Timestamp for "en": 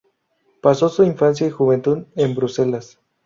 2.15-2.33